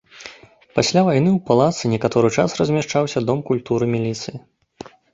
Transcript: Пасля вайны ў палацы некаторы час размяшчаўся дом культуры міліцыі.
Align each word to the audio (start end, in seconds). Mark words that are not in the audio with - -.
Пасля 0.77 1.03
вайны 1.07 1.29
ў 1.33 1.39
палацы 1.51 1.93
некаторы 1.93 2.33
час 2.39 2.57
размяшчаўся 2.63 3.27
дом 3.31 3.47
культуры 3.55 3.93
міліцыі. 3.97 4.37